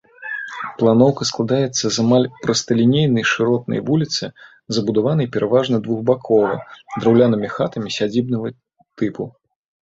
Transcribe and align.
Планоўка 0.77 1.23
складаецца 1.31 1.85
з 1.97 1.99
амаль 2.03 2.23
прасталінейнай 2.45 3.25
шыротнай 3.31 3.79
вуліцы, 3.89 4.23
забудаванай 4.77 5.27
пераважна 5.37 5.77
двухбакова, 5.89 6.51
драўлянымі 6.99 7.47
хатамі 7.59 7.89
сядзібнага 7.99 8.47
тыпу. 8.99 9.23